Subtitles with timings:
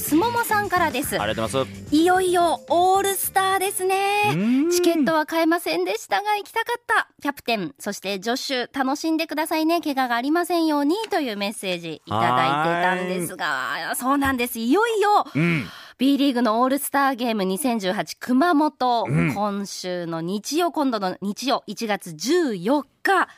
[0.00, 1.20] すももさんからです。
[1.20, 1.94] ありがとうございます。
[1.94, 4.34] いよいよオールスターですね。
[4.72, 9.80] チケットは買えませんでしたが行きたかったキャプテンそして助手楽しんでくださいね。
[9.80, 13.94] 怪我がありませんようにというメッセージいただいてたんですが。
[13.94, 14.58] そうなんです。
[14.58, 15.66] いよいよ、うん。
[15.98, 19.34] B リーグのオールスターゲーム2018熊本、うん。
[19.34, 23.28] 今週の日曜今度の日曜1月14日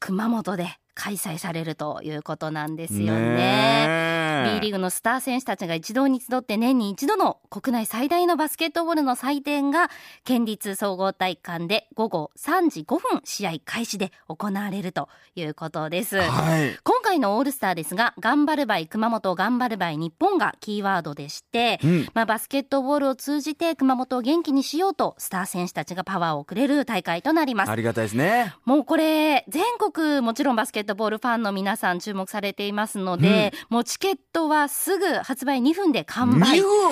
[0.00, 4.11] 熊本で開催されるということなんですよね。
[4.44, 9.90] B リーグのスター選手たちが一堂に集って年に一度の国内最大のバスケットボールの祭典が
[10.24, 16.18] 県立総合体育館で午後3時5分試合開始で行われるということです。
[16.18, 27.76] はい今回のオールスターですが、頑張るばい熊本、頑張るばい日本がキーワードでして、うんまあ、バスケットボールを通じて熊本を元気にしようと、スター選手たちがパワーをくれる大会となりますあ。
[27.76, 36.58] りがたいですねもうこれ、全国もちろんバスケットボールファンの皆さん注目されていますので、もうチケットはすぐ発売2分で完売。
[36.58, 36.90] 2分。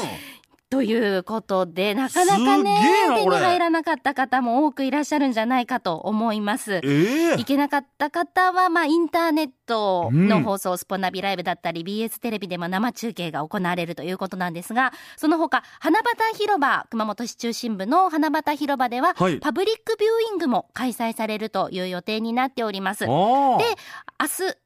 [0.70, 2.80] ということで、なかなかね
[3.16, 6.74] 手に入らなかった方も多くいらっしゃるんじゃないかと思います。
[6.84, 7.36] ええ。
[7.36, 19.40] 行けなかった方は、まあ、インターネットの放送、スポナビライブだったり、BS テレビでも生中継が行われるということなんですが、その他、花畑広場、熊本市中心部の花畑広場では、はい。
[19.40, 23.00] パブリックビューイングも開催されるという予定になっております。
[23.00, 23.60] で明日、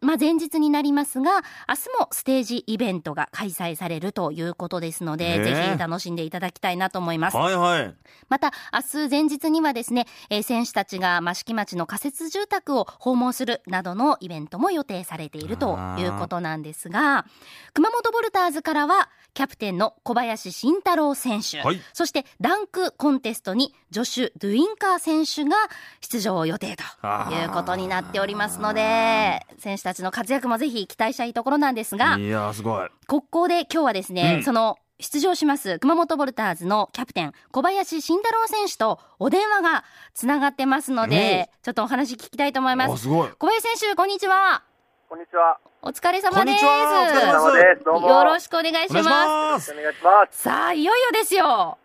[0.02, 1.30] まあ、前日になりますが、
[1.66, 5.44] 明日もステージイベントが開催されるということですので、ねえ。
[5.44, 7.36] ぜひ楽しんでいただきたいなと思います。
[7.36, 7.94] はいはい。
[8.28, 17.24] また、明日前日にはですね、えー選手たちが益城町の仮設住宅を訪問するなどのイベントも予定されているということなんですが、
[17.72, 21.80] 熊本ボルターズからは、キャプテンの小林慎太郎選手、はい。
[21.92, 25.56] そしてダンクコンテストに助手ドゥインカー選手が
[26.00, 26.84] 出場予定と
[27.32, 32.88] いうことになっておりますので、選手たちの活躍もぜひ期待したいところなんですが、いやーすごい。
[33.08, 34.44] ここで今日はですね、うん。
[34.44, 42.92] その出場します熊本ボルターズのキャプテン小林慎太郎選手とお電話がつながってますので、ちょっとお話聞きたいと思います。
[42.92, 44.62] あすごい小林選手、こんにちは。
[45.08, 45.58] こんにちは。
[45.82, 46.36] お疲れ様です。
[46.36, 47.84] こんにちはお疲れ様お疲れ様です。
[47.84, 48.08] どうも。
[48.08, 50.36] よろしくお願いしまますお願いします。
[50.36, 50.42] す。
[50.42, 51.76] さあ、いよいよですよ。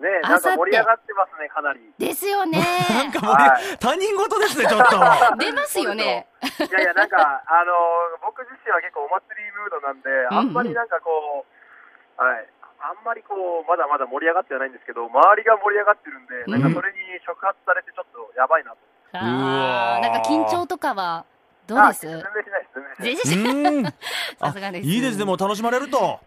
[0.00, 1.80] ねえ、なんか盛り上がってますね、かなり。
[1.98, 2.58] ですよね。
[2.90, 3.36] なんかもう
[3.78, 4.96] 他人事ですねちょっと
[5.38, 6.26] 出ますよね。
[6.42, 7.72] いやいや、なんか、あの
[8.24, 11.53] 僕自身は結構お祭りムードなんで、あんまりなんかこう、
[12.16, 12.46] はい。
[12.84, 18.76] あんまりこう、まだまだ盛り上がってはないんですけど、周りが盛り上がってるんで、なんかそれに触発されてちょっとやばいなと。
[19.16, 21.24] あうわーーなんか緊張とかは
[21.66, 22.06] どうです？
[22.08, 23.28] あ全然しないです、全然しないです。
[23.30, 23.84] 全然うん
[24.38, 24.86] さすがです。
[24.88, 26.20] いいですねもう楽しまれると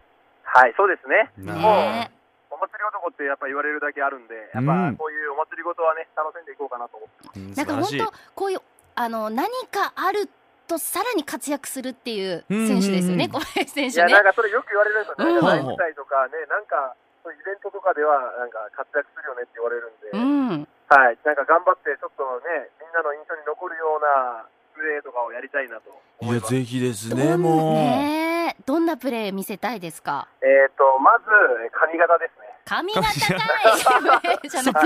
[0.50, 1.30] はい、そうですね。
[1.38, 2.10] なもうね
[2.50, 7.38] お祭り男ってやっぱ言われるだけあるんで、やっうんぱこういうお祭りごとはね、楽しんでいこうかなと思って。
[7.38, 8.60] うんなんか本当こういう
[8.96, 10.28] あの何かある
[10.68, 14.24] とさらに活躍するっていううん選手ですよね、うん小林選いや、手ねなん。
[14.24, 15.08] かそれよく言われるん。
[15.08, 15.32] ですよね。
[15.34, 21.18] うんとかね、なんか、そイベントとかでは、なんか活躍するよねって言われるんで、うん、はい。
[21.24, 25.90] なんか頑張って、ちょっとね、みんなの印象に残るようなプレーとかをやりたいなと。
[26.20, 26.54] 思います。
[26.54, 28.62] いやぜひですねもう。
[28.64, 30.28] どんなプレー見せたいですか？
[30.42, 31.24] えっ、と、まず、
[31.72, 32.46] 髪型ですね。
[32.64, 34.38] 髪型かい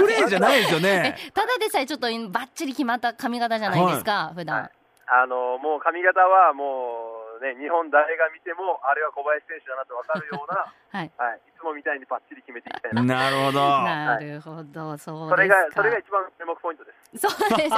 [0.03, 1.17] プレーじゃないですよね。
[1.29, 4.71] えただでさえちょっとバッチリ決まった髪型じゃないですか、普段、
[5.13, 11.13] あの、もう髪型はもう、ね、日本誰が見ても、あれは小林選手だなと分かるような、 はい。
[11.19, 11.37] はい。
[11.37, 13.03] いつもみたいにバッチリ決めていきたいな。
[13.05, 13.61] なるほど。
[13.85, 15.37] なるほど、そうですか。
[15.37, 17.29] それが、それが一番注目ポイントです。
[17.29, 17.77] そうです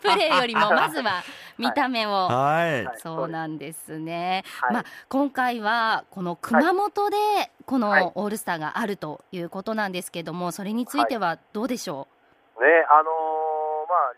[0.00, 1.22] プレーよりも まずは
[1.58, 2.86] 見た目を、はい。
[2.86, 2.98] はい。
[2.98, 4.42] そうなんですね。
[4.62, 4.72] はい。
[4.72, 7.16] まあ、今回はこの熊本で
[7.66, 8.02] こはい。
[8.04, 12.08] のオールスターがあるということなんですけども、それについてはどうでしょ
[12.58, 14.14] ね、あのーまあ、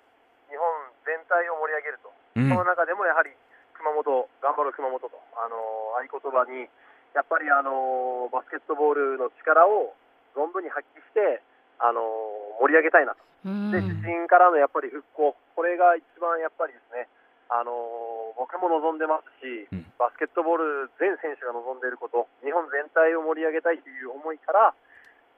[0.49, 0.67] 日本
[1.07, 2.22] 全体を盛り上げると。
[2.37, 3.31] うんその中でもやはり
[3.77, 6.71] 熊本、頑張る熊本と、あのー合言葉に、
[7.15, 9.93] やっぱり、あのーバスケットボールの力を
[10.39, 11.43] 存分に発揮して、
[11.83, 13.21] あのー盛り上げたいなと。
[13.45, 13.51] う。
[13.51, 17.09] うんで、地震からのやっぱり復興、これが一番やっぱりですね、
[17.51, 24.75] あのー僕も望んでますし、うんバスケットボール全選手が望んでいること、日本全体を盛り上げたいという思いから、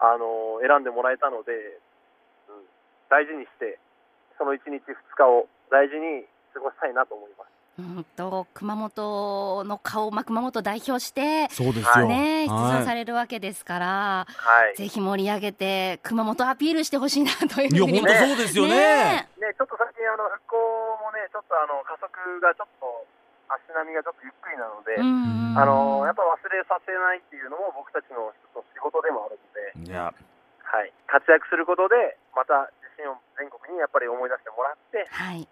[0.00, 1.80] あのー選んでもらえたので、
[2.48, 2.64] うん、
[3.08, 3.80] 大事にして、
[4.36, 7.54] その1日2日を大事に過ごしたいなと思います。
[7.76, 12.06] うんと熊本の顔、まあ、熊本を代表して、そうですよ。
[12.06, 14.76] ね、出場さはれるわけですから、はい。
[14.78, 18.70] ぜひ盛り上げて熊本アピールしてほしいなといういいやふうに本当そうですよね。
[18.70, 19.28] ね。
[19.42, 22.86] ね、ちょっと最近あの復興もね、ちょっとあの加速がちょっと
[23.50, 29.38] 足並みがちょっとゆっくりなので、うんあのやっぱ忘れさせないっていうのも僕たちの仕事でもある
[29.74, 30.14] ので、いや。
[30.62, 35.46] はい、活躍することでまた自信を全国にやっぱり思い出してもらって、はい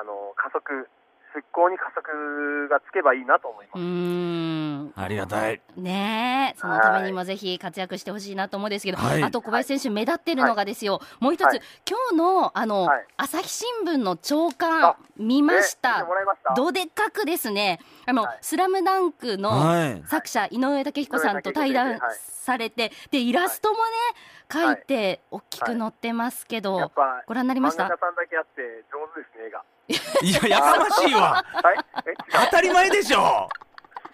[0.00, 0.88] あの加速
[1.32, 3.78] す復興に加速がつけばいいなと思います。
[3.78, 4.92] うーん。
[4.96, 5.60] ありがたい。
[5.76, 9.22] ねえそのためにもぜひ活躍してほしいなと思うんですけど、はい。
[9.22, 13.06] あと小林選手目立ってるのがですよ、もう一つ、はい今日のあの、はい。
[13.18, 15.98] 朝日新聞の朝刊あ見ました。
[15.98, 16.54] てもらいました？
[16.54, 17.80] どでかくですね。
[18.06, 18.38] あの、はい。
[18.40, 20.02] スラムダンクのはい。
[20.06, 23.82] 作者井上武彦さんと対談されてでイラストもね、
[24.52, 27.84] 書いて大きく載ってますけど、やっぱご覧になりま漫した？
[27.84, 29.64] 画家さんだけあって上手ですね、絵が。
[30.46, 31.44] いや、やかましいわ。
[32.44, 33.48] 当たり前でしょ。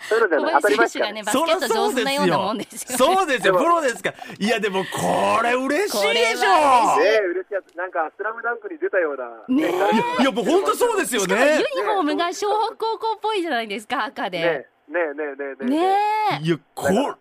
[0.08, 2.96] そういうのじゃ小ない当たり前林選手ですかねがねバスケット上手なようなもんです。
[2.96, 4.16] そうですよ、プロですから。
[4.36, 6.98] いや、でも、これ嬉しいでしょ。
[6.98, 7.76] ねえ、嬉しいやつ。
[7.76, 9.28] なんか、スラムダンクに出たような。
[9.48, 9.72] ね
[10.18, 11.58] えいや、もう本当そうですよしかもユね。
[11.76, 14.98] ニフォームが湘北高校っぽいじゃないですか赤ねえ、で。
[14.98, 15.98] ねえ、ねえ、ねえ、ね
[16.40, 16.42] え。
[16.42, 17.14] いや、これ、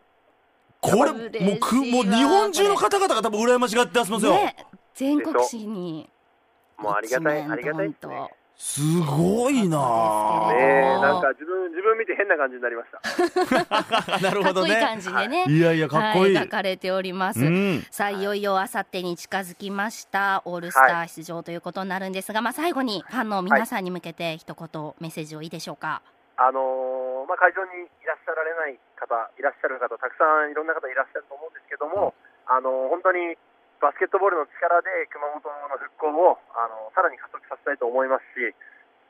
[0.82, 4.20] これ、もうく、もう日本中の方々が多分羨ましがってますよ。
[4.20, 4.56] ね
[4.96, 6.10] 全国紙に。
[6.78, 7.96] もうありがたい、ありがたいで
[8.64, 14.20] すごいなねなんか自分、自分見て変な感じになりました。
[14.22, 14.80] なるかっこいいほどね。
[14.80, 15.46] 感じでね。
[15.48, 16.36] いやいや、かっこいい。
[16.36, 17.40] は描かれております。
[17.40, 17.86] うん。
[17.90, 26.02] さあいよいよあさってに近づきましたオールスター出場ということになるんですが、まあ最後にファンの皆さんに向けて一言メッセージをいいでしょうか。
[26.38, 32.14] あのーまあ、会場にいらっしゃられない方、いらっしゃる方、たくさんいろんな方いらっしゃると思うんですけども、
[32.48, 33.38] あのー本当に
[33.82, 38.54] バスケットボールの力で熊本の復興を、あのーさらに加速させたいと思いますし、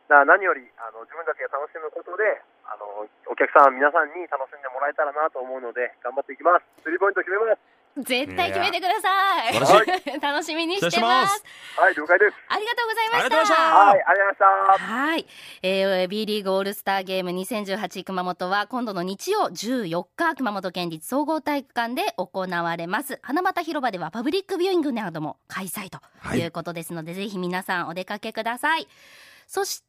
[0.07, 6.67] だ何よりあの自分たちが楽しむことで、あのお客さん、皆さんに楽しんでもらえたらなと思うので、頑張っていきます。
[6.83, 7.80] スリーポイント決めます。
[7.97, 9.55] 絶対決めてください。
[9.55, 11.43] い 楽しみにしてまますす。
[11.79, 12.35] はい、了解です。
[12.47, 13.75] ありがとうございましたた。
[13.75, 14.85] はい、ありがとうございました。
[14.85, 15.25] はい、
[15.61, 25.99] えー、B リーグオールスターゲーム2018熊本は今度の日曜14日熊本県立総合体育館で行われます花俣広場ではパブリックビューイングなども開催と
[26.35, 28.87] いうことですので、ぜひ皆さんお出かけください
[29.51, 29.85] そして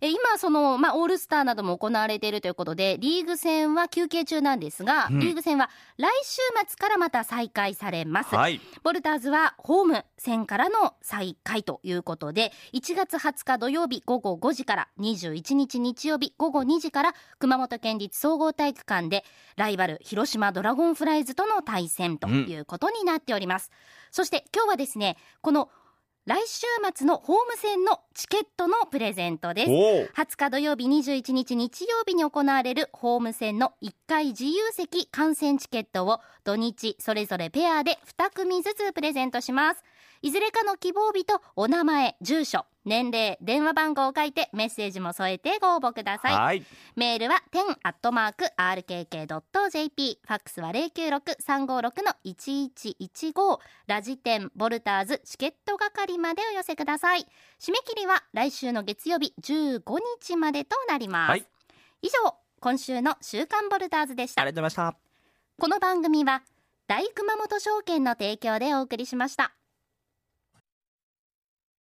[0.00, 5.20] えー今その、まあ、オールスターなども行われているということでリーグ戦は休憩中なんですが、うん。
[5.20, 5.68] リーグ戦は
[5.98, 8.60] 来週末からまた再開されます、はい。
[8.82, 19.24] ボルターズはホーム戦からの再開ということで1月20日土曜日午後5時から21日日曜日午後2時から熊本県立総合体育館で
[19.56, 23.70] ライバル広島ドラゴンフライズとの対戦ということになっております、
[24.10, 25.68] そして今日はですねこの
[26.26, 30.04] 来週末のホーム戦のチケットのプレゼントですおお。
[30.06, 39.82] 20日土曜日21日日曜日に行われるホーム戦の1回自由席観戦チケットを土日それぞれペアで2組ずつプレゼントします
[40.20, 46.34] いずれかの希望日とお名前住所年齢電話番号を書いてメッセージも添えてご応募ください。
[46.34, 46.64] はい。
[46.96, 57.26] メールは ten.rkk.jp ファックスは096-356-1115ラジテンボルターズチケット係までお寄せください。
[57.60, 59.82] 締め切りは来週の月曜日15
[60.20, 61.46] 日までとなります、はい。
[62.02, 62.12] 以上
[62.60, 64.42] 今週の週刊ボルターズでした。
[64.42, 65.00] ありがとうございました。
[65.58, 66.42] この番組は
[66.90, 69.54] 大熊本証券の提供でお送りしました